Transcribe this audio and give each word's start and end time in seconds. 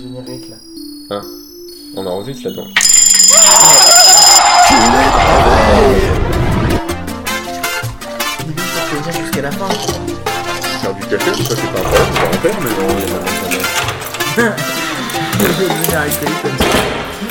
générique 0.00 0.48
là. 0.48 0.56
Hein 1.10 1.20
On 1.96 2.06
enregistre 2.06 2.48
là 2.48 2.54
donc. 2.54 2.68
Jusqu'à 9.20 9.42
la 9.42 9.50
fin. 9.50 9.68
Faire 9.68 10.94
du 10.94 11.06
café, 11.06 11.30
ça 11.44 11.54
c'est 11.56 11.72
pas 11.72 11.78
un 11.78 11.82
problème, 11.82 12.08
en 12.28 12.32
faire, 12.38 12.56
mais 12.62 12.70
non, 12.70 12.88
il 12.98 13.00
y 13.00 13.14
a 15.94 16.04
comme 16.42 16.58
ça. 16.58 16.66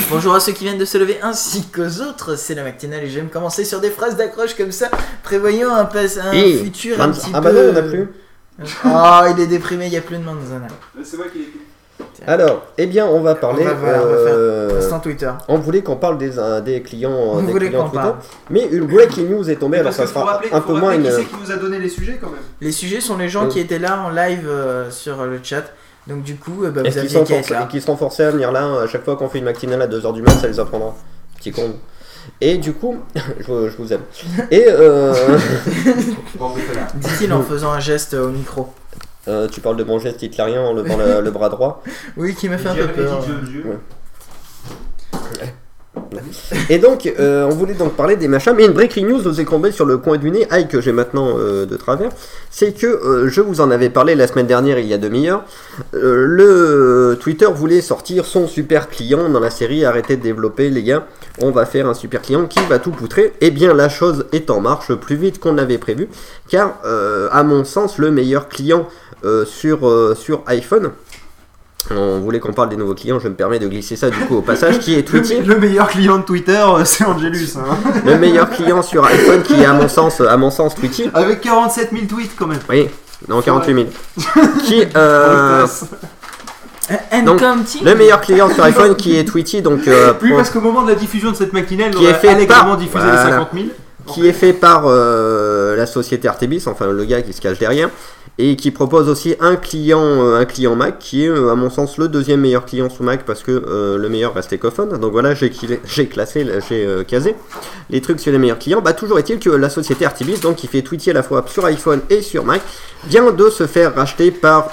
Bonjour 0.10 0.34
à 0.36 0.40
ceux 0.40 0.52
qui 0.54 0.64
viennent 0.64 0.78
de 0.78 0.86
se 0.86 0.98
lever 0.98 1.20
ainsi 1.22 1.64
qu'aux 1.68 2.02
autres, 2.02 2.36
c'est 2.36 2.56
la 2.56 2.64
matinale 2.64 3.04
et 3.04 3.10
j'aime 3.10 3.30
commencer 3.30 3.66
sur 3.66 3.80
des 3.82 3.90
phrases 3.92 4.16
d'accroche 4.16 4.56
comme 4.56 4.72
ça, 4.72 4.90
prévoyant 5.24 5.74
un, 5.74 5.86
pas- 5.86 6.20
un 6.22 6.32
Eh, 6.34 6.58
futur 6.64 7.00
un 7.02 7.10
petit 7.10 7.30
Ah 7.34 7.42
peu. 7.42 7.52
bah 7.52 7.54
non, 7.54 7.72
on 7.74 7.76
a 7.76 7.82
plus. 7.84 8.08
Oh, 8.86 9.34
il 9.38 9.44
est 9.44 9.48
déprimé, 9.48 9.88
il 9.88 9.94
y 9.94 9.98
a 9.98 10.02
plus 10.02 10.18
de 10.18 10.24
monde 10.24 10.38
dans 10.48 10.54
un 10.56 10.62
an. 10.64 11.04
C'est 11.04 11.18
moi 11.18 11.28
qui 11.32 11.40
l'ai 11.40 11.46
fait. 11.46 11.60
Alors, 12.28 12.64
eh 12.78 12.86
bien, 12.86 13.06
on 13.08 13.22
va 13.22 13.36
parler. 13.36 13.64
On 13.64 13.68
va 13.68 13.74
voir, 13.74 14.02
on 14.04 14.06
va 14.10 14.18
faire 14.18 14.34
euh, 14.36 14.78
Instant 14.80 15.00
Twitter. 15.00 15.32
on 15.48 15.58
voulait 15.58 15.82
qu'on 15.82 15.96
parle 15.96 16.18
des, 16.18 16.38
euh, 16.38 16.62
des 16.62 16.82
clients, 16.82 17.12
On 17.12 17.42
des 17.42 17.52
voulait 17.52 17.68
clients 17.70 17.84
Twitter, 17.90 17.98
parle. 18.04 18.16
mais 18.50 18.68
une 18.72 18.86
breaking 18.88 19.30
news 19.30 19.50
est 19.50 19.56
tombée, 19.56 19.80
alors 19.80 19.94
ça 19.94 20.06
sera 20.06 20.24
rappeler, 20.26 20.50
un 20.52 20.62
peu 20.62 20.74
moins 20.74 20.94
une. 20.94 21.04
qui 21.04 21.12
c'est 21.12 21.24
qui 21.24 21.36
nous 21.42 21.52
a 21.52 21.56
donné 21.56 21.80
les 21.80 21.90
sujets 21.90 22.18
quand 22.22 22.30
même. 22.30 22.40
Les 22.62 22.72
sujets 22.72 23.00
sont 23.02 23.18
les 23.18 23.30
gens 23.30 23.48
qui 23.48 23.60
étaient 23.60 23.80
là 23.80 24.02
en 24.02 24.10
live 24.10 24.48
euh, 24.48 24.92
sur 24.92 25.26
le 25.26 25.40
chat. 25.42 25.64
Donc 26.08 26.24
du 26.24 26.36
coup, 26.36 26.64
euh, 26.66 26.72
bah, 26.72 26.82
vous 26.86 26.98
aviez 26.98 27.18
être 27.36 27.50
là. 27.50 27.68
qui 27.70 27.80
seront 27.82 27.98
forcés 27.98 28.24
à 28.24 28.32
venir 28.32 28.52
là 28.52 28.82
à 28.84 28.88
chaque 28.88 29.06
fois 29.06 29.16
qu'on 29.16 29.30
fait 29.30 29.40
une 29.40 29.46
matinale 29.46 29.82
à 29.82 29.88
2h 29.88 30.14
du 30.14 30.22
mat, 30.22 30.32
ça 30.32 30.48
les 30.48 30.60
apprendra. 30.60 30.96
Petit 31.38 31.52
con. 31.52 31.74
Et 32.42 32.58
du 32.58 32.74
coup, 32.74 32.98
je, 33.16 33.70
je 33.70 33.78
vous 33.78 33.94
aime. 33.94 34.02
Et 34.52 34.66
euh. 34.68 35.14
Dit-il 36.96 37.32
en 37.34 37.42
faisant 37.42 37.72
un 37.72 37.80
geste 37.80 38.14
au 38.14 38.30
micro. 38.30 38.70
Euh, 39.30 39.48
tu 39.48 39.62
parles 39.62 39.78
de 39.78 39.84
mon 39.84 40.00
geste 40.00 40.22
hitlérien 40.22 40.62
en 40.62 40.74
levant 40.74 40.98
le, 40.98 41.22
le 41.22 41.32
bras 41.32 41.50
droit. 41.50 41.84
Oui, 42.18 42.36
qui 42.36 42.50
m'a 42.50 42.58
fait 42.58 42.70
un 42.70 42.76
peu 42.76 42.88
peur. 42.88 43.24
Ouais. 43.66 43.80
Et 46.70 46.80
donc, 46.80 47.12
euh, 47.20 47.46
on 47.46 47.50
voulait 47.50 47.74
donc 47.74 47.94
parler 47.94 48.16
des 48.16 48.28
machins, 48.28 48.54
mais 48.56 48.66
une 48.66 48.74
breaking 48.74 49.08
news 49.08 49.22
nous 49.22 49.42
est 49.42 49.46
tombée 49.46 49.72
sur 49.72 49.86
le 49.86 49.98
coin 49.98 50.18
du 50.18 50.32
nez, 50.32 50.48
aïe 50.50 50.68
que 50.68 50.82
j'ai 50.82 50.92
maintenant 50.92 51.38
euh, 51.38 51.66
de 51.66 51.76
travers, 51.78 52.10
c'est 52.50 52.74
que 52.74 52.88
euh, 52.88 53.30
je 53.30 53.42
vous 53.42 53.62
en 53.62 53.72
avais 53.72 53.90
parlé 53.90 54.16
la 54.16 54.28
semaine 54.28 54.48
dernière, 54.48 54.80
il 54.80 54.88
y 54.88 54.94
a 54.94 54.98
demi-heure, 54.98 55.44
euh, 55.94 56.26
le 56.26 57.18
Twitter 57.20 57.48
voulait 57.54 57.82
sortir 57.82 58.26
son 58.26 58.48
super 58.48 58.90
client 58.90 59.30
dans 59.30 59.40
la 59.40 59.50
série 59.50 59.86
Arrêtez 59.86 60.18
de 60.18 60.22
développer 60.22 60.70
les 60.70 60.84
gars, 60.84 61.06
on 61.42 61.52
va 61.52 61.66
faire 61.66 61.88
un 61.88 61.94
super 61.94 62.22
client 62.22 62.46
qui 62.46 62.60
va 62.70 62.80
tout 62.80 62.92
poutrer. 62.92 63.34
Eh 63.42 63.52
bien, 63.52 63.74
la 63.74 63.90
chose 63.90 64.26
est 64.32 64.50
en 64.50 64.62
marche 64.62 64.94
plus 64.94 65.16
vite 65.16 65.40
qu'on 65.40 65.54
l'avait 65.54 65.78
prévu, 65.78 66.10
car 66.50 66.80
euh, 66.86 67.30
à 67.32 67.44
mon 67.44 67.64
sens, 67.64 67.98
le 67.98 68.12
meilleur 68.12 68.48
client 68.48 68.88
sur, 69.46 69.88
euh, 69.88 70.16
sur 70.16 70.42
iPhone, 70.48 70.92
on 71.92 72.20
voulait 72.20 72.40
qu'on 72.40 72.52
parle 72.54 72.70
des 72.70 72.76
nouveaux 72.76 72.94
clients, 72.94 73.20
je 73.20 73.28
me 73.30 73.34
permets 73.34 73.58
de 73.60 73.68
glisser 73.68 73.96
ça 73.96 74.10
du 74.10 74.18
coup 74.20 74.36
au 74.38 74.42
passage, 74.42 74.80
qui 74.80 74.96
est 74.96 75.04
Tweety. 75.04 75.40
Le, 75.42 75.54
le 75.56 75.60
meilleur 75.60 75.88
client 75.88 76.18
de 76.18 76.24
Twitter, 76.24 76.52
euh, 76.62 76.84
c'est 76.86 77.06
Angelus. 77.06 77.50
Hein. 77.58 77.78
Le 78.06 78.18
meilleur 78.18 78.50
client 78.50 78.82
sur 78.82 79.04
iPhone 79.06 79.42
qui 79.44 79.54
est 79.62 79.66
à 79.66 79.74
mon 79.74 79.88
sens, 79.88 80.20
à 80.22 80.36
mon 80.38 80.52
sens 80.52 80.76
Tweety. 80.76 81.10
Avec 81.14 81.42
47 81.42 81.90
000 81.92 82.06
tweets 82.06 82.36
quand 82.38 82.48
même. 82.48 82.60
Oui, 82.70 82.88
non 83.28 83.42
48 83.42 83.74
000. 83.74 83.88
Qui 84.66 84.84
euh, 84.96 85.66
Donc, 87.26 87.42
le 87.84 87.96
meilleur 87.96 88.20
client 88.22 88.50
sur 88.54 88.64
iPhone 88.64 88.96
qui 88.96 89.18
est 89.18 89.24
Tweety, 89.24 89.62
donc 89.62 89.88
euh, 89.88 90.14
pour- 90.14 90.36
parce 90.36 90.50
qu'au 90.50 90.62
moment 90.62 90.82
de 90.84 90.90
la 90.90 90.96
diffusion 90.96 91.32
de 91.32 91.36
cette 91.36 91.54
maquinelle, 91.54 91.92
Qui 91.96 92.06
on 92.06 92.10
est 92.10 92.12
a 92.12 92.16
fait 92.16 92.30
allègrement 92.30 92.62
par- 92.64 92.78
diffusé 92.78 93.00
Voilà. 93.00 93.24
les 93.26 93.32
50 93.32 93.50
000. 93.54 93.66
Qui 94.14 94.28
est 94.28 94.34
fait 94.34 94.54
par 94.54 94.84
euh, 94.86 95.76
la 95.76 95.86
société 95.86 96.28
Artebis, 96.28 96.64
enfin 96.68 96.92
le 96.92 97.06
gars 97.06 97.22
qui 97.22 97.34
se 97.34 97.42
cache 97.42 97.60
derrière, 97.60 97.90
et 98.38 98.56
qui 98.56 98.72
propose 98.72 99.10
aussi 99.10 99.36
un 99.40 99.56
client, 99.56 100.02
euh, 100.02 100.40
un 100.40 100.46
client 100.46 100.76
Mac 100.76 101.00
qui 101.00 101.26
est 101.26 101.30
euh, 101.30 101.52
à 101.52 101.56
mon 101.56 101.70
sens 101.70 101.98
le 101.98 102.08
deuxième 102.08 102.42
meilleur 102.42 102.66
client 102.66 102.90
sous 102.90 103.04
Mac 103.04 103.26
parce 103.26 103.44
que 103.44 103.98
le 103.98 104.10
meilleur 104.10 104.34
reste 104.34 104.54
Ecophone. 104.54 104.98
Donc 104.98 105.12
voilà, 105.12 105.34
j'ai 105.34 106.08
classé, 106.08 106.48
j'ai 106.70 107.06
casé 107.08 107.36
les 107.90 108.02
trucs 108.02 108.20
sur 108.20 108.32
les 108.32 108.38
meilleurs 108.38 108.60
clients. 108.60 108.82
Bah 108.82 108.94
toujours 108.94 109.20
est-il 109.20 109.40
que 109.40 109.50
la 109.50 109.70
société 109.70 110.06
Artebis, 110.06 110.40
donc 110.40 110.58
qui 110.58 110.68
fait 110.68 110.82
Tweety 110.82 111.12
à 111.12 111.14
la 111.14 111.24
fois 111.24 111.44
sur 111.48 111.66
iPhone 111.66 112.02
et 112.10 112.22
sur 112.22 112.46
Mac, 112.46 112.62
vient 113.08 113.32
de 113.32 113.50
se 113.50 113.68
faire 113.68 113.96
racheter 113.96 114.32
par 114.32 114.72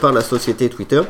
par 0.00 0.12
la 0.12 0.20
société 0.20 0.68
Twitter. 0.68 1.00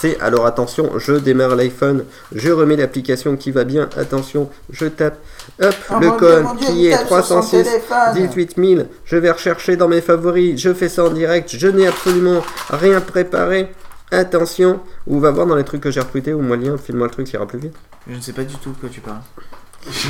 C'est 0.00 0.20
alors 0.20 0.46
attention, 0.46 0.96
je 0.96 1.12
démarre 1.14 1.56
l'iPhone, 1.56 2.04
je 2.32 2.52
remets 2.52 2.76
l'application 2.76 3.36
qui 3.36 3.50
va 3.50 3.64
bien. 3.64 3.88
Attention, 3.96 4.48
je 4.70 4.86
tape, 4.86 5.18
hop, 5.60 5.74
Oh 5.90 5.94
le 6.00 6.10
code 6.12 6.46
Dieu, 6.56 6.66
qui 6.68 6.86
est 6.86 6.90
tape 6.92 7.08
sur 7.08 7.24
son 7.24 7.40
306 7.40 7.64
téléphone. 7.64 8.14
18 8.14 8.54
000. 8.56 8.82
Je 9.04 9.16
vais 9.16 9.30
rechercher 9.32 9.76
dans 9.76 9.88
mes 9.88 10.00
favoris. 10.00 10.60
Je 10.60 10.72
fais 10.72 10.88
ça 10.88 11.04
en 11.04 11.10
direct. 11.10 11.50
Je 11.52 11.66
n'ai 11.66 11.88
absolument 11.88 12.44
rien 12.70 13.00
préparé. 13.00 13.72
Attention, 14.12 14.78
ou 15.08 15.18
va 15.18 15.32
voir 15.32 15.46
dans 15.46 15.56
les 15.56 15.64
trucs 15.64 15.80
que 15.80 15.90
j'ai 15.90 15.98
retweetés 15.98 16.32
ou 16.32 16.42
moi 16.42 16.56
le 16.56 16.66
lien, 16.66 16.78
file-moi 16.78 17.08
le 17.08 17.12
truc, 17.12 17.26
ça 17.26 17.38
ira 17.38 17.46
plus 17.46 17.58
vite. 17.58 17.74
Je 18.08 18.14
ne 18.14 18.20
sais 18.20 18.32
pas 18.32 18.44
du 18.44 18.54
tout 18.54 18.70
de 18.70 18.76
quoi 18.76 18.88
tu 18.88 19.00
parles. 19.00 19.18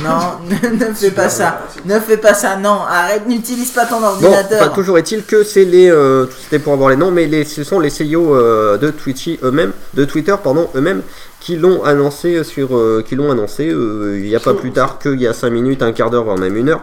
Non, 0.03 0.39
ne, 0.49 0.85
ne 0.89 0.93
fais 0.93 1.11
pas 1.11 1.29
ça. 1.29 1.61
Ne 1.85 1.99
fais 1.99 2.17
pas 2.17 2.33
ça, 2.33 2.57
non. 2.57 2.79
Arrête, 2.89 3.27
n'utilise 3.27 3.71
pas 3.71 3.85
ton 3.85 3.99
Bon, 3.99 4.07
ordinateur. 4.07 4.61
enfin, 4.61 4.71
toujours 4.73 4.97
est-il 4.97 5.23
que 5.23 5.43
c'est 5.43 5.63
les, 5.63 5.89
euh, 5.89 6.25
c'était 6.43 6.59
pour 6.59 6.73
avoir 6.73 6.89
les 6.89 6.95
noms, 6.97 7.11
mais 7.11 7.27
les, 7.27 7.45
ce 7.45 7.63
sont 7.63 7.79
les 7.79 7.89
CEO 7.89 8.35
euh, 8.35 8.77
de 8.77 8.89
Twitchy 8.91 9.39
eux-mêmes, 9.43 9.71
de 9.93 10.05
Twitter 10.05 10.35
pardon 10.43 10.69
eux-mêmes, 10.75 11.01
qui 11.39 11.55
l'ont 11.55 11.83
annoncé 11.83 12.43
sur, 12.43 12.75
euh, 12.75 13.03
qui 13.07 13.15
l'ont 13.15 13.31
annoncé 13.31 13.69
euh, 13.69 14.19
il 14.21 14.27
n'y 14.27 14.35
a 14.35 14.39
pas 14.41 14.53
plus 14.53 14.71
tard 14.71 14.99
qu'il 14.99 15.21
y 15.21 15.27
a 15.27 15.33
5 15.33 15.49
minutes, 15.49 15.81
un 15.81 15.93
quart 15.93 16.09
d'heure, 16.09 16.25
voire 16.25 16.37
même 16.37 16.57
une 16.57 16.69
heure. 16.69 16.81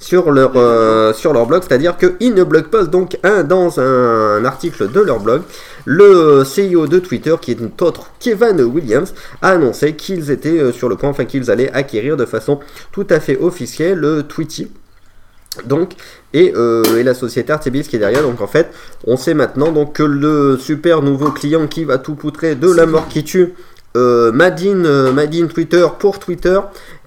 Sur 0.00 0.32
leur, 0.32 0.52
euh, 0.56 1.12
sur 1.12 1.32
leur 1.32 1.46
blog, 1.46 1.62
c'est-à-dire 1.68 1.96
qu'ils 1.96 2.34
ne 2.34 2.42
blog 2.42 2.64
postent 2.64 2.90
donc 2.90 3.18
un, 3.22 3.44
dans 3.44 3.78
un 3.78 4.44
article 4.44 4.90
de 4.90 5.00
leur 5.00 5.20
blog. 5.20 5.42
Le 5.84 6.42
CEO 6.44 6.86
de 6.86 6.98
Twitter, 6.98 7.34
qui 7.40 7.50
est 7.50 7.60
une 7.60 7.70
autre 7.80 8.10
Kevin 8.20 8.60
Williams, 8.62 9.14
a 9.40 9.50
annoncé 9.50 9.94
qu'ils 9.94 10.30
étaient 10.30 10.58
euh, 10.58 10.72
sur 10.72 10.88
le 10.88 10.96
point, 10.96 11.10
enfin 11.10 11.24
qu'ils 11.24 11.50
allaient 11.50 11.72
acquérir 11.72 12.16
de 12.16 12.24
façon 12.24 12.60
tout 12.92 13.06
à 13.10 13.20
fait 13.20 13.38
officielle 13.38 13.98
le 13.98 14.22
Tweety. 14.22 14.68
Donc, 15.66 15.92
et, 16.32 16.52
euh, 16.56 16.82
et 16.96 17.02
la 17.02 17.14
société 17.14 17.52
Artebis 17.52 17.82
qui 17.82 17.96
est 17.96 17.98
derrière. 17.98 18.22
Donc 18.22 18.40
en 18.40 18.46
fait, 18.46 18.70
on 19.06 19.16
sait 19.16 19.34
maintenant 19.34 19.70
donc 19.70 19.94
que 19.94 20.02
le 20.02 20.56
super 20.58 21.02
nouveau 21.02 21.30
client 21.30 21.66
qui 21.66 21.84
va 21.84 21.98
tout 21.98 22.14
poutrer 22.14 22.54
de 22.54 22.70
la 22.70 22.86
mort 22.86 23.08
qui 23.08 23.22
tue, 23.22 23.54
euh, 23.96 24.32
Madine, 24.32 24.84
euh, 24.86 25.12
Madine 25.12 25.48
Twitter 25.48 25.86
pour 25.98 26.18
Twitter, 26.18 26.58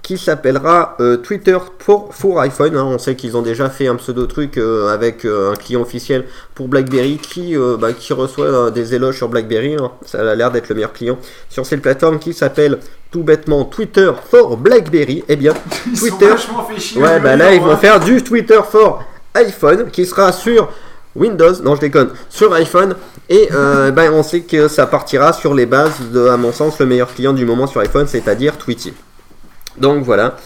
qui 0.02 0.18
s'appellera 0.18 0.96
euh, 1.00 1.16
Twitter 1.16 1.58
pour, 1.80 2.10
pour 2.10 2.40
iPhone. 2.40 2.76
hein. 2.76 2.84
On 2.84 2.98
sait 2.98 3.16
qu'ils 3.16 3.36
ont 3.36 3.42
déjà 3.42 3.68
fait 3.70 3.88
un 3.88 3.96
pseudo 3.96 4.26
truc 4.26 4.56
euh, 4.56 4.88
avec 4.94 5.24
un 5.24 5.54
client 5.54 5.80
officiel 5.82 6.24
pour 6.54 6.68
BlackBerry 6.68 7.18
qui, 7.18 7.56
bah, 7.80 7.92
qui 7.92 8.12
reçoit 8.12 8.70
des 8.70 8.94
éloges 8.94 9.16
sur 9.16 9.28
BlackBerry. 9.28 9.74
hein. 9.74 9.90
Ça 10.04 10.20
a 10.30 10.34
l'air 10.36 10.50
d'être 10.52 10.68
le 10.68 10.76
meilleur 10.76 10.92
client 10.92 11.18
sur 11.48 11.66
cette 11.66 11.82
plateforme 11.82 12.18
qui 12.20 12.32
s'appelle 12.34 12.78
tout 13.10 13.24
bêtement 13.24 13.64
Twitter 13.64 14.10
for 14.30 14.56
BlackBerry. 14.56 15.24
Eh 15.28 15.36
bien, 15.36 15.54
Ils 15.92 15.98
Twitter. 15.98 16.34
fait 16.68 16.80
chier. 16.80 17.02
Ouais, 17.02 17.18
bah 17.18 17.34
là, 17.36 17.52
ils 17.54 17.60
vont 17.60 17.66
vrai. 17.68 17.76
faire 17.76 17.98
du 18.00 18.22
Twitter 18.22 18.60
for 18.70 19.02
iPhone 19.34 19.90
qui 19.90 20.06
sera 20.06 20.30
sur 20.32 20.70
Windows, 21.16 21.52
non, 21.64 21.74
je 21.74 21.80
déconne, 21.80 22.10
sur 22.28 22.52
iPhone. 22.54 22.94
Et 23.28 23.48
euh, 23.52 23.90
ben, 23.90 24.12
on 24.12 24.22
sait 24.22 24.42
que 24.42 24.68
ça 24.68 24.86
partira 24.86 25.32
sur 25.32 25.54
les 25.54 25.66
bases 25.66 26.10
de, 26.12 26.28
à 26.28 26.36
mon 26.36 26.52
sens, 26.52 26.78
le 26.78 26.86
meilleur 26.86 27.12
client 27.12 27.32
du 27.32 27.44
moment 27.44 27.66
sur 27.66 27.80
iPhone, 27.80 28.06
c'est-à-dire 28.06 28.56
Tweety. 28.56 28.94
Donc 29.78 30.04
voilà. 30.04 30.36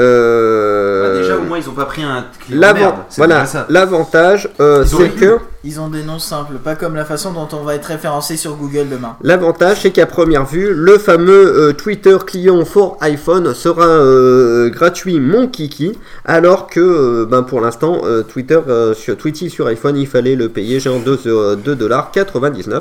Euh, 0.00 1.12
Bah, 1.12 1.18
déjà, 1.18 1.36
au 1.36 1.42
moins, 1.42 1.58
ils 1.58 1.68
ont 1.68 1.72
pas 1.74 1.84
pris 1.84 2.02
un 2.02 2.24
client 2.40 2.56
de 2.56 2.60
l'avant- 2.60 2.78
merde. 2.80 2.94
C'est 3.08 3.20
voilà, 3.20 3.44
l'avantage, 3.68 4.48
euh, 4.60 4.84
c'est 4.84 5.10
que 5.10 5.38
Ils 5.62 5.78
ont 5.78 5.88
des 5.88 6.02
noms 6.02 6.18
simples, 6.18 6.54
pas 6.54 6.74
comme 6.74 6.94
la 6.94 7.04
façon 7.04 7.32
dont 7.32 7.46
on 7.52 7.62
va 7.64 7.74
être 7.74 7.84
référencé 7.84 8.38
sur 8.38 8.54
Google 8.56 8.88
demain. 8.90 9.16
L'avantage, 9.22 9.82
c'est 9.82 9.90
qu'à 9.90 10.06
première 10.06 10.46
vue, 10.46 10.72
le 10.72 10.96
fameux 10.96 11.54
euh, 11.68 11.72
Twitter 11.74 12.16
client 12.26 12.64
for 12.64 12.96
iPhone 13.02 13.52
sera 13.52 13.84
euh, 13.86 14.70
gratuit 14.70 15.20
mon 15.20 15.48
kiki, 15.48 15.98
alors 16.24 16.66
que 16.66 16.80
euh, 16.80 17.26
ben, 17.26 17.42
pour 17.42 17.60
l'instant, 17.60 18.00
euh, 18.04 18.22
Twitter 18.22 18.58
euh, 18.68 18.94
sur 18.94 19.18
Tweety 19.18 19.50
sur 19.50 19.66
iPhone, 19.66 19.98
il 19.98 20.06
fallait 20.06 20.34
le 20.34 20.48
payer 20.48 20.80
genre 20.80 20.98
2,99$. 21.04 22.80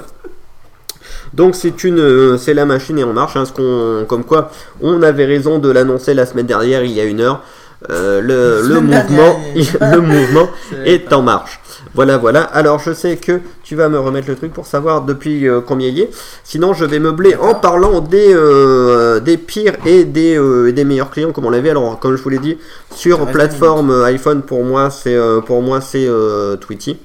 Donc 1.34 1.56
c'est 1.56 1.84
une, 1.84 2.00
euh, 2.00 2.38
c'est 2.38 2.54
la 2.54 2.66
machine 2.66 2.98
est 3.00 3.04
en 3.04 3.14
marche, 3.14 3.36
hein, 3.36 3.46
ce 3.46 3.52
qu'on, 3.54 4.06
comme 4.06 4.24
quoi 4.24 4.52
on 4.82 5.02
avait 5.04 5.26
raison 5.26 5.60
de 5.60 5.70
l'annoncer 5.70 6.14
la 6.14 6.26
semaine 6.26 6.48
dernière, 6.48 6.84
il 6.84 6.92
y 6.92 7.00
a 7.00 7.06
une 7.06 7.22
heure. 7.22 7.44
Euh, 7.90 8.20
le, 8.20 8.68
le 8.74 8.82
mouvement, 8.82 9.40
le 9.82 10.02
mouvement 10.02 10.50
est 10.86 11.14
en 11.14 11.22
marche. 11.22 11.60
Voilà, 11.96 12.18
voilà. 12.18 12.42
Alors 12.42 12.80
je 12.80 12.94
sais 12.94 13.16
que 13.18 13.40
tu 13.64 13.76
vas 13.76 13.90
me 13.90 13.98
remettre 14.00 14.28
le 14.28 14.36
truc 14.36 14.54
pour 14.54 14.68
savoir 14.68 15.04
depuis 15.04 15.48
euh, 15.48 15.62
combien 15.66 15.88
il 15.88 15.98
y 15.98 16.02
est. 16.02 16.10
Sinon, 16.44 16.74
je 16.74 16.86
vais 16.86 17.00
meubler 17.00 17.36
en 17.36 17.56
parlant 17.56 18.02
des, 18.02 18.34
euh, 18.34 19.20
des 19.20 19.38
pires 19.38 19.74
et 19.86 20.04
des, 20.04 20.38
euh, 20.38 20.68
et 20.68 20.74
des 20.74 20.84
meilleurs 20.84 21.10
clients 21.10 21.32
comme 21.32 21.46
on 21.46 21.50
l'avait. 21.50 21.70
Alors, 21.72 21.98
comme 22.00 22.16
je 22.16 22.22
vous 22.22 22.30
l'ai 22.30 22.40
dit, 22.40 22.58
sur 22.94 23.26
plateforme 23.28 24.04
iPhone, 24.04 24.42
pour 24.42 24.64
moi, 24.64 24.90
c'est 24.90 25.16
euh, 25.16 25.42
pour 25.42 25.62
moi 25.62 25.82
c'est 25.82 26.08
euh. 26.08 26.58
Sur- 26.80 26.96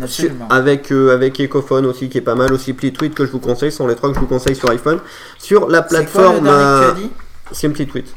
Absolument. 0.00 0.48
avec 0.50 0.92
euh, 0.92 1.14
avec 1.14 1.40
Ecophone 1.40 1.86
aussi 1.86 2.08
qui 2.08 2.18
est 2.18 2.22
pas 2.22 2.34
mal 2.34 2.52
aussi 2.52 2.74
Tweet 2.74 3.14
que 3.14 3.24
je 3.24 3.30
vous 3.32 3.38
conseille 3.38 3.70
ce 3.70 3.78
sont 3.78 3.86
les 3.86 3.94
trois 3.94 4.10
que 4.10 4.16
je 4.16 4.20
vous 4.20 4.26
conseille 4.26 4.56
sur 4.56 4.70
iPhone. 4.70 5.00
Sur 5.38 5.68
la 5.68 5.82
quoi 5.82 5.98
le 6.00 6.04
plateforme 6.04 6.44
dernier 6.44 6.48
que 6.48 6.50
tu 6.50 6.50
euh, 6.50 6.90
as 6.90 6.94
dit? 6.94 7.10
Simply 7.52 7.86
Tweet 7.86 8.14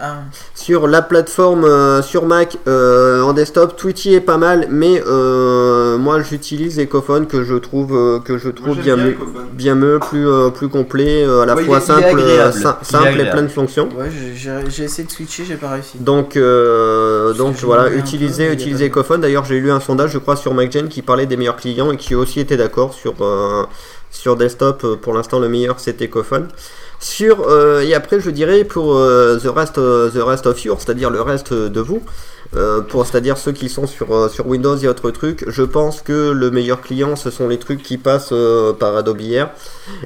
Ah. 0.00 0.22
Sur 0.54 0.86
la 0.86 1.02
plateforme 1.02 1.64
euh, 1.64 2.02
sur 2.02 2.26
Mac 2.26 2.56
euh, 2.66 3.22
en 3.22 3.32
desktop, 3.32 3.76
Twitchy 3.76 4.14
est 4.14 4.20
pas 4.20 4.36
mal, 4.36 4.66
mais 4.70 5.02
euh, 5.06 5.98
moi 5.98 6.20
j'utilise 6.20 6.78
Ecophone 6.78 7.26
que 7.26 7.44
je 7.44 7.54
trouve 7.54 8.22
que 8.24 8.38
je 8.38 8.48
trouve 8.48 8.78
bien, 8.78 8.96
mieux, 8.96 9.16
bien 9.52 9.74
mieux, 9.74 9.98
plus 10.00 10.26
plus 10.54 10.68
complet, 10.68 11.24
à 11.24 11.46
la 11.46 11.56
fois 11.56 11.80
simple, 11.80 12.20
simple 12.82 13.20
et 13.20 13.30
plein 13.30 13.42
de 13.42 13.48
fonctions. 13.48 13.88
Ouais, 13.96 14.10
j'ai 14.34 14.84
essayé 14.84 15.06
de 15.06 15.12
switcher, 15.12 15.44
j'ai 15.44 15.56
pas 15.56 15.70
réussi. 15.70 15.98
Donc 15.98 16.36
donc 16.36 17.56
voilà, 17.62 17.90
utiliser 17.90 18.52
utiliser 18.52 18.86
Ecophone. 18.86 19.20
D'ailleurs, 19.20 19.44
j'ai 19.44 19.60
lu 19.60 19.70
un 19.70 19.80
sondage, 19.80 20.10
je 20.10 20.18
crois, 20.18 20.36
sur 20.36 20.54
MacGen 20.54 20.88
qui 20.88 21.02
parlait 21.02 21.26
des 21.26 21.36
meilleurs 21.36 21.56
clients 21.56 21.92
et 21.92 21.96
qui 21.96 22.14
aussi 22.14 22.40
était 22.40 22.56
d'accord 22.56 22.94
sur 22.94 23.14
sur 24.10 24.36
desktop. 24.36 25.00
Pour 25.00 25.14
l'instant, 25.14 25.38
le 25.38 25.48
meilleur 25.48 25.78
c'est 25.78 26.00
Ecophone. 26.02 26.48
Sur, 27.00 27.48
euh, 27.48 27.82
et 27.82 27.94
après, 27.94 28.18
je 28.18 28.30
dirais 28.30 28.64
pour 28.64 28.96
euh, 28.96 29.38
the, 29.38 29.46
rest, 29.46 29.78
euh, 29.78 30.10
the 30.10 30.22
rest 30.22 30.46
of 30.46 30.64
you, 30.64 30.74
c'est-à-dire 30.78 31.10
le 31.10 31.22
reste 31.22 31.52
de 31.52 31.80
vous, 31.80 32.02
pour 32.88 33.06
c'est-à-dire 33.06 33.36
ceux 33.38 33.52
qui 33.52 33.68
sont 33.68 33.86
sur, 33.86 34.30
sur 34.30 34.46
Windows 34.46 34.76
et 34.76 34.88
autres 34.88 35.10
trucs, 35.10 35.48
je 35.48 35.62
pense 35.62 36.00
que 36.00 36.30
le 36.30 36.50
meilleur 36.50 36.80
client, 36.80 37.16
ce 37.16 37.30
sont 37.30 37.48
les 37.48 37.58
trucs 37.58 37.82
qui 37.82 37.98
passent 37.98 38.32
par 38.78 38.96
Adobe 38.96 39.20
Air 39.20 39.50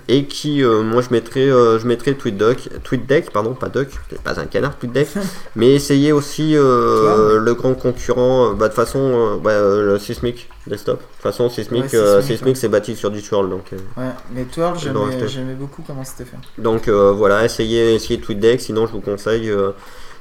et 0.09 0.25
qui, 0.27 0.62
moi, 0.62 1.03
je 1.03 1.11
mettrais, 1.11 1.47
je 1.47 1.87
mettrais 1.87 2.15
TweetDeck, 2.15 2.83
TweetDeck, 2.83 3.31
pardon, 3.31 3.55
pas 3.55 3.69
Duck, 3.69 3.89
pas 4.25 4.41
un 4.41 4.47
canard, 4.47 4.77
TweetDeck, 4.79 5.09
mais 5.56 5.73
essayez 5.75 6.12
aussi 6.12 6.55
le 6.55 7.53
grand 7.53 7.75
concurrent, 7.75 8.55
bah, 8.55 8.69
de 8.69 8.75
façon, 8.75 9.41
le 9.45 9.99
Sysmic 9.99 10.49
desktop. 10.67 10.99
De 10.99 11.05
toute 11.05 11.23
façon, 11.23 11.49
Sysmic, 11.49 11.95
Sysmic, 12.23 12.56
c'est 12.56 12.69
bâti 12.69 12.97
sur 12.97 13.11
du 13.11 13.23
Twirl. 13.23 13.49
Donc, 13.49 13.67
ouais, 13.73 14.05
mais 14.33 14.45
Twirl, 14.45 14.77
j'aimais 14.79 15.55
beaucoup 15.55 15.83
comment 15.87 16.05
c'était 16.05 16.29
fait. 16.29 16.37
Donc 16.59 16.88
voilà, 16.88 17.45
essayez, 17.45 17.95
essayez 17.95 18.21
TweetDeck, 18.21 18.61
sinon 18.61 18.87
je 18.87 18.93
vous 18.93 19.00
conseille 19.00 19.53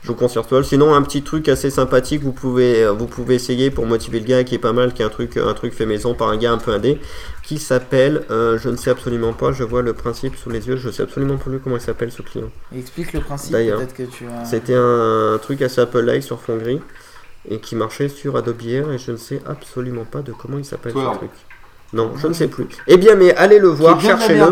je 0.01 0.07
vous 0.07 0.15
conseille 0.15 0.44
Twirl. 0.44 0.65
Sinon, 0.65 0.94
un 0.94 1.01
petit 1.01 1.21
truc 1.21 1.48
assez 1.48 1.69
sympathique, 1.69 2.21
vous 2.24 2.31
pouvez, 2.31 2.88
vous 2.89 3.07
pouvez 3.07 3.36
essayer 3.36 3.69
pour 3.69 3.86
motiver 3.86 4.19
le 4.19 4.25
gars 4.25 4.44
qui 4.44 4.56
est 4.56 4.59
pas 4.59 4.74
mal, 4.74 4.94
qui 4.94 5.01
est 5.01 5.06
un 5.06 5.09
truc, 5.09 5.38
un 5.38 5.53
truc 5.53 5.74
fait 5.74 5.86
maison 5.86 6.13
par 6.13 6.30
un 6.30 6.38
gars 6.38 6.51
un 6.51 6.57
peu 6.57 6.71
indé, 6.71 7.00
qui 7.44 7.59
s'appelle, 7.59 8.24
je 8.30 8.69
ne 8.69 8.75
sais 8.75 8.89
absolument 8.89 9.33
pas, 9.33 9.51
je 9.51 9.63
vois 9.63 9.81
le 9.81 9.94
principe 9.94 10.36
sous 10.36 10.50
les 10.50 10.68
yeux, 10.68 10.77
je 10.77 10.89
sais 10.89 11.03
absolument 11.03 11.38
plus 11.38 11.59
comment 11.59 11.77
il 11.77 11.81
s'appelle 11.81 12.12
ce 12.12 12.21
client. 12.21 12.50
Explique 12.75 13.13
le 13.13 13.19
principe, 13.19 13.53
peut-être 13.53 13.94
que 13.94 14.03
tu 14.03 14.25
as... 14.27 14.45
C'était 14.45 14.75
un, 14.75 15.39
truc 15.42 15.62
assez 15.62 15.81
Apple-like 15.81 16.24
sur 16.24 16.39
fond 16.42 16.57
gris 16.57 16.81
et 17.50 17.59
qui 17.59 17.75
marchait 17.75 18.09
sur 18.09 18.36
Adobe 18.38 18.62
Air 18.68 18.92
et 18.92 18.98
je 18.98 19.12
ne 19.12 19.18
sais 19.18 19.42
absolument 19.45 20.06
pas 20.06 20.21
de 20.21 20.31
comment 20.31 20.57
il 20.57 20.65
s'appelle 20.65 20.94
ce 20.94 21.18
truc. 21.18 21.31
Non, 21.93 22.11
je 22.15 22.27
ne 22.27 22.33
sais 22.33 22.47
plus. 22.47 22.67
Eh 22.88 22.95
bien, 22.95 23.15
mais 23.15 23.35
allez 23.35 23.59
le 23.59 23.67
voir, 23.67 23.99
cherchez-le. 23.99 24.45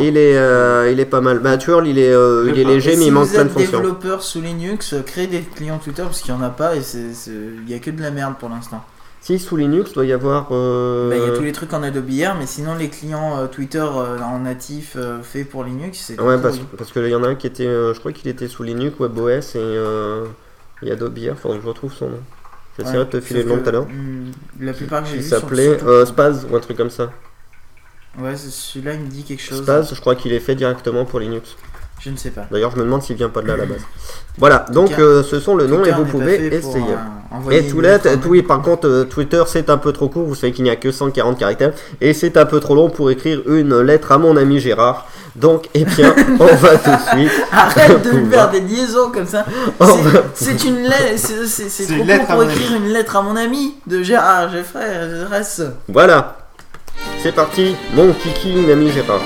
Il 0.00 0.16
est, 0.16 0.36
euh, 0.36 0.90
il 0.90 0.98
est 1.00 1.04
pas 1.04 1.20
mal. 1.20 1.38
Bah, 1.40 1.58
Twirl, 1.58 1.86
il 1.86 1.98
est, 1.98 2.12
euh, 2.12 2.50
il 2.50 2.58
est 2.58 2.64
léger, 2.64 2.96
mais 2.96 3.06
il 3.06 3.12
manque 3.12 3.30
plein 3.30 3.44
de 3.44 3.50
fonctions. 3.50 3.66
Si 3.66 3.72
vous 3.72 3.76
êtes 3.76 3.82
développeur 3.82 4.22
sous 4.22 4.40
Linux, 4.40 4.94
créez 5.04 5.26
des 5.26 5.40
clients 5.42 5.78
Twitter 5.78 6.02
parce 6.02 6.22
qu'il 6.22 6.32
n'y 6.34 6.40
en 6.40 6.42
a 6.42 6.48
pas 6.48 6.76
et 6.76 6.80
il 7.26 7.64
n'y 7.66 7.74
a 7.74 7.78
que 7.78 7.90
de 7.90 8.00
la 8.00 8.10
merde 8.10 8.34
pour 8.40 8.48
l'instant. 8.48 8.82
Si, 9.20 9.38
sous 9.38 9.56
Linux, 9.56 9.92
doit 9.92 10.06
y 10.06 10.14
avoir. 10.14 10.48
Euh, 10.52 11.10
bah, 11.10 11.16
il 11.16 11.22
y 11.22 11.26
a 11.26 11.36
tous 11.36 11.42
les 11.42 11.52
trucs 11.52 11.74
en 11.74 11.82
Adobe 11.82 12.08
Air, 12.10 12.36
mais 12.38 12.46
sinon, 12.46 12.74
les 12.74 12.88
clients 12.88 13.46
Twitter 13.48 13.82
en 13.82 14.38
natif 14.38 14.96
faits 15.22 15.50
pour 15.50 15.64
Linux, 15.64 16.02
c'est. 16.06 16.18
Ouais, 16.18 16.38
parce, 16.38 16.58
parce 16.78 16.90
qu'il 16.92 17.06
y 17.06 17.14
en 17.14 17.22
a 17.22 17.28
un 17.28 17.34
qui 17.34 17.46
était. 17.46 17.66
je 17.66 17.98
crois 17.98 18.12
qu'il 18.12 18.28
était 18.28 18.48
sous 18.48 18.62
Linux, 18.62 18.98
WebOS 18.98 19.56
et, 19.56 20.86
et 20.86 20.90
Adobe 20.90 21.18
Air. 21.18 21.36
Faudrait 21.38 21.58
que 21.58 21.64
je 21.64 21.68
retrouve 21.68 21.92
son 21.92 22.08
nom. 22.08 22.20
J'essaierai 22.78 23.04
de 23.04 23.10
te 23.10 23.20
filer 23.20 23.42
le 23.42 23.48
nom 23.48 23.58
tout 23.58 23.68
à 23.68 23.72
l'heure. 23.72 23.86
Hmm, 23.86 24.30
la 24.60 24.72
plupart 24.72 25.02
que 25.02 25.08
j'ai 25.08 25.16
vu. 25.16 25.20
Il 25.20 25.24
s'appelait 25.24 25.82
euh, 25.82 26.06
Spaz 26.06 26.46
ou 26.48 26.56
un 26.56 26.60
truc 26.60 26.76
comme 26.76 26.90
ça. 26.90 27.10
Ouais, 28.18 28.36
celui-là 28.36 28.94
il 28.94 29.00
me 29.00 29.08
dit 29.08 29.24
quelque 29.24 29.42
chose. 29.42 29.62
Spaz, 29.62 29.92
je 29.94 30.00
crois 30.00 30.14
qu'il 30.14 30.32
est 30.32 30.40
fait 30.40 30.54
directement 30.54 31.04
pour 31.04 31.20
Linux. 31.20 31.56
Je 32.00 32.10
ne 32.10 32.16
sais 32.16 32.30
pas. 32.30 32.46
D'ailleurs, 32.50 32.70
je 32.70 32.76
me 32.76 32.84
demande 32.84 33.02
s'il 33.02 33.16
vient 33.16 33.28
pas 33.28 33.42
de 33.42 33.48
là 33.48 33.54
à 33.54 33.56
la 33.56 33.66
base. 33.66 33.82
Voilà, 34.36 34.66
donc 34.72 34.96
euh, 34.98 35.24
ce 35.24 35.40
sont 35.40 35.56
le 35.56 35.66
nom 35.66 35.84
et 35.84 35.90
vous 35.90 36.04
pouvez 36.04 36.46
essayer. 36.46 36.94
Euh, 37.32 37.50
et 37.50 37.66
tout 37.66 37.82
oui, 38.28 38.42
par 38.42 38.62
contre, 38.62 39.06
Twitter 39.10 39.42
c'est 39.46 39.68
un 39.68 39.76
peu 39.76 39.92
trop 39.92 40.08
court, 40.08 40.24
vous 40.24 40.34
savez 40.34 40.52
qu'il 40.52 40.64
n'y 40.64 40.70
a 40.70 40.76
que 40.76 40.90
140 40.90 41.38
caractères, 41.38 41.72
et 42.00 42.14
c'est 42.14 42.36
un 42.36 42.46
peu 42.46 42.58
trop 42.58 42.74
long 42.74 42.88
pour 42.88 43.10
écrire 43.10 43.42
une 43.46 43.80
lettre 43.80 44.12
à 44.12 44.18
mon 44.18 44.36
ami 44.36 44.60
Gérard. 44.60 45.06
Donc, 45.36 45.68
eh 45.74 45.84
bien, 45.84 46.14
on 46.40 46.46
va 46.46 46.76
tout 46.78 46.90
de 46.90 47.18
suite. 47.18 47.42
Arrête 47.52 48.02
de 48.02 48.30
faire 48.30 48.50
des 48.50 48.60
liaisons 48.60 49.10
comme 49.12 49.26
ça. 49.26 49.44
C'est 50.34 50.64
une 50.64 50.82
lettre. 50.82 51.18
C'est 51.18 51.86
trop 51.86 52.04
court 52.04 52.26
pour 52.26 52.42
écrire 52.42 52.74
une 52.76 52.88
lettre 52.88 53.16
à 53.16 53.22
mon 53.22 53.36
ami 53.36 53.74
de 53.86 54.02
Gérard 54.02 54.50
Geffrey. 54.50 55.24
Reste. 55.30 55.62
Voilà. 55.88 56.38
C'est 57.22 57.32
parti, 57.32 57.76
mon 57.94 58.12
kiki, 58.12 58.52
ami 58.72 58.90
Gérard. 58.90 59.20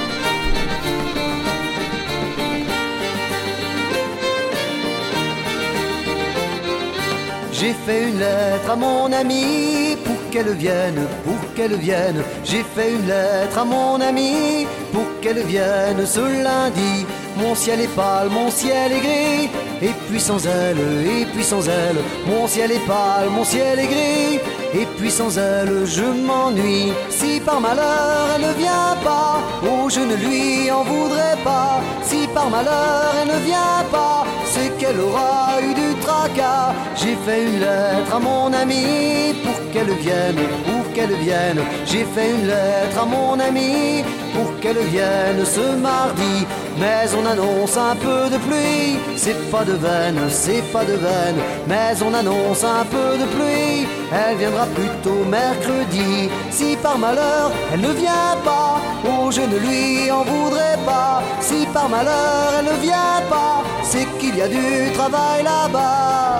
J'ai 7.62 7.75
fait 7.87 8.09
une 8.09 8.19
lettre 8.19 8.73
à 8.73 8.75
mon 8.75 9.12
ami 9.12 9.97
pour 10.05 10.17
qu'elle 10.32 10.53
vienne, 10.55 11.06
pour 11.25 11.55
qu'elle 11.55 11.76
vienne. 11.76 12.20
J'ai 12.44 12.64
fait 12.64 12.91
une 12.91 13.06
lettre 13.06 13.56
à 13.56 13.64
mon 13.64 14.00
ami 14.00 14.67
pour 14.93 15.05
qu'elle 15.20 15.44
vienne 15.44 16.05
ce 16.05 16.19
lundi. 16.43 17.06
Mon 17.37 17.55
ciel 17.55 17.81
est 17.82 17.94
pâle, 17.94 18.31
mon 18.31 18.50
ciel 18.50 18.91
est 18.91 18.99
gris, 18.99 19.49
et 19.81 19.93
puis 20.09 20.19
sans 20.19 20.44
elle, 20.44 20.76
et 21.06 21.25
puis 21.32 21.44
sans 21.44 21.64
elle. 21.69 21.99
Mon 22.26 22.49
ciel 22.49 22.73
est 22.73 22.85
pâle, 22.85 23.31
mon 23.31 23.44
ciel 23.44 23.79
est 23.79 23.87
gris, 23.87 24.41
et 24.75 24.87
puis 24.97 25.12
sans 25.12 25.38
elle, 25.38 25.87
je 25.87 26.03
m'ennuie. 26.03 26.93
Si 27.11 27.38
par 27.38 27.61
malheur 27.61 28.26
elle 28.35 28.43
ne 28.49 28.53
vient 28.55 28.97
pas, 29.05 29.38
oh 29.64 29.88
je 29.88 30.00
ne 30.00 30.17
lui 30.17 30.69
en 30.69 30.82
voudrais 30.82 31.37
pas. 31.44 31.81
Si 32.03 32.26
par 32.35 32.50
malheur 32.50 33.14
elle 33.23 33.29
ne 33.29 33.41
vient 33.47 33.85
pas, 33.93 34.25
c'est 34.47 34.76
qu'elle 34.79 34.99
aura 34.99 35.61
eu 35.62 35.73
du 35.75 35.94
tracas. 36.00 36.72
J'ai 37.02 37.16
fait 37.16 37.43
une 37.43 37.58
lettre 37.58 38.14
à 38.14 38.20
mon 38.20 38.52
ami 38.52 39.34
pour 39.43 39.58
qu'elle 39.72 39.93
vienne, 39.94 40.37
pour 40.64 40.93
qu'elle 40.93 41.14
vienne. 41.16 41.60
J'ai 41.84 42.04
fait 42.04 42.31
une 42.31 42.46
lettre 42.46 42.96
à 43.02 43.04
mon 43.04 43.40
ami 43.40 44.04
pour 44.32 44.60
qu'elle 44.60 44.78
vienne 44.87 45.44
ce 45.44 45.75
mardi. 45.88 46.46
Mais 46.78 47.06
on 47.19 47.26
annonce 47.26 47.76
un 47.76 47.96
peu 47.96 48.31
de 48.31 48.38
pluie, 48.38 48.99
c'est 49.16 49.50
pas 49.50 49.64
de 49.64 49.72
veine, 49.72 50.20
c'est 50.28 50.62
pas 50.72 50.84
de 50.84 50.93
veine. 50.93 51.40
Mais 51.66 51.93
on 52.06 52.14
annonce 52.14 52.62
un 52.62 52.84
peu 52.84 53.19
de 53.19 53.26
pluie, 53.34 53.88
elle 54.12 54.37
viendra 54.37 54.66
plutôt 54.66 55.25
mercredi. 55.25 56.31
Si 56.52 56.76
par 56.76 56.99
malheur 56.99 57.50
elle 57.72 57.81
ne 57.81 57.93
vient 57.93 58.37
pas, 58.44 58.81
oh 59.08 59.28
je 59.32 59.40
ne 59.40 59.58
lui 59.58 60.08
en 60.08 60.22
voudrais 60.22 60.78
pas. 60.87 61.20
Si 61.40 61.66
par 61.75 61.88
malheur 61.88 62.52
elle 62.60 62.66
ne 62.66 62.81
vient 62.81 63.22
pas, 63.28 63.64
c'est 63.82 64.06
qu'il 64.19 64.37
y 64.37 64.43
a 64.43 64.46
du 64.46 64.93
travail 64.93 65.43
là-bas. 65.43 66.38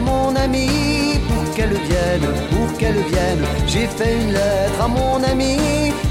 Mon 0.00 0.34
ami 0.36 0.68
pour 1.28 1.54
qu'elle 1.54 1.74
vienne, 1.88 2.28
pour 2.50 2.76
qu'elle 2.78 3.00
vienne. 3.12 3.44
J'ai 3.66 3.86
fait 3.86 4.14
une 4.20 4.32
lettre 4.32 4.80
à 4.82 4.88
mon 4.88 5.22
ami 5.22 5.56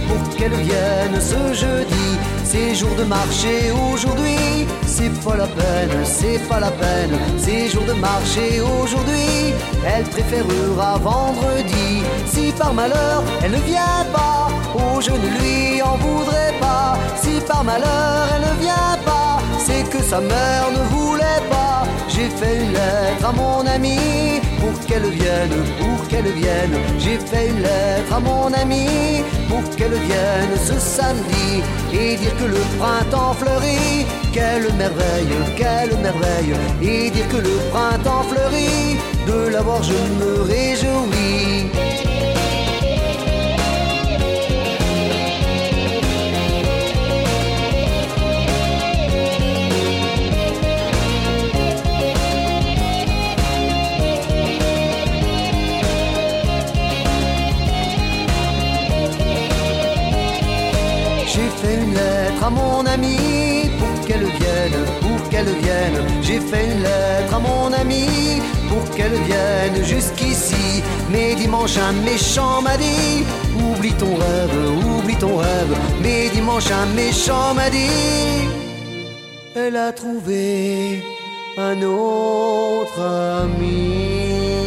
pour 0.08 0.36
qu'elle 0.36 0.54
vienne 0.54 1.20
ce 1.20 1.54
jeudi. 1.54 2.08
C'est 2.44 2.76
jour 2.76 2.94
de 2.98 3.04
marché 3.04 3.72
aujourd'hui, 3.92 4.68
c'est 4.86 5.14
pas 5.24 5.36
la 5.36 5.48
peine, 5.48 5.96
c'est 6.04 6.40
pas 6.48 6.60
la 6.60 6.72
peine. 6.72 7.18
C'est 7.38 7.70
jour 7.70 7.84
de 7.84 7.94
marché 7.94 8.62
aujourd'hui, 8.62 9.54
elle 9.86 10.06
préférera 10.06 10.98
vendredi. 11.00 12.04
Si 12.28 12.52
par 12.54 12.74
malheur 12.74 13.24
elle 13.44 13.52
ne 13.52 13.58
vient 13.58 14.06
pas, 14.14 14.48
oh 14.76 15.02
je 15.02 15.12
ne 15.12 15.30
lui 15.38 15.82
en 15.82 15.98
voudrais 15.98 16.54
pas. 16.62 16.98
Si 17.22 17.42
par 17.42 17.64
malheur 17.64 18.28
elle 18.36 18.48
ne 18.50 18.62
vient 18.62 18.98
pas, 19.06 19.40
c'est 19.66 19.90
que 19.90 20.02
sa 20.02 20.20
mère 20.22 20.68
ne 20.72 20.84
voulait 20.96 21.42
pas. 21.50 21.65
J'ai 22.16 22.30
fait 22.30 22.56
une 22.64 22.72
lettre 22.72 23.26
à 23.28 23.34
mon 23.34 23.68
ami 23.68 23.98
pour 24.62 24.80
qu'elle 24.88 25.10
vienne, 25.10 25.58
pour 25.80 26.08
qu'elle 26.08 26.32
vienne. 26.32 26.78
J'ai 26.98 27.20
fait 27.20 27.50
une 27.50 27.62
lettre 27.62 28.14
à 28.14 28.20
mon 28.22 28.54
ami 28.54 28.88
pour 29.50 29.64
qu'elle 29.76 29.96
vienne 29.96 30.56
ce 30.64 30.80
samedi 30.80 31.62
et 31.92 32.16
dire 32.16 32.34
que 32.38 32.46
le 32.46 32.62
printemps 32.80 33.34
fleurit. 33.34 34.06
Quelle 34.32 34.72
merveille, 34.76 35.36
quelle 35.58 35.98
merveille. 35.98 36.56
Et 36.82 37.10
dire 37.10 37.28
que 37.28 37.38
le 37.38 37.58
printemps 37.72 38.24
fleurit. 38.24 38.96
De 39.28 39.50
l'avoir, 39.50 39.84
je 39.84 40.00
me 40.20 40.42
réjouis. 40.44 41.70
Fait 61.66 61.76
une 61.76 61.94
lettre 61.94 62.44
à 62.44 62.50
mon 62.50 62.86
ami 62.86 63.18
pour 63.80 64.06
qu'elle 64.06 64.26
vienne, 64.40 64.80
pour 65.02 65.30
qu'elle 65.30 65.52
vienne. 65.64 65.98
J'ai 66.22 66.40
fait 66.40 66.66
une 66.72 66.82
lettre 66.84 67.34
à 67.34 67.40
mon 67.40 67.74
ami 67.74 68.06
pour 68.70 68.84
qu'elle 68.96 69.18
vienne 69.30 69.84
jusqu'ici. 69.84 70.84
Mais 71.12 71.36
dimanche 71.36 71.78
un 71.78 71.94
méchant 72.10 72.62
m'a 72.62 72.78
dit 72.78 73.24
Oublie 73.66 73.94
ton 73.94 74.14
rêve, 74.16 74.58
oublie 74.86 75.18
ton 75.18 75.38
rêve. 75.38 75.74
Mais 76.02 76.30
dimanche 76.30 76.70
un 76.72 76.88
méchant 77.02 77.54
m'a 77.54 77.70
dit 77.70 78.48
Elle 79.56 79.78
a 79.78 79.92
trouvé 79.92 81.04
un 81.58 81.82
autre 81.82 83.00
ami. 83.44 84.65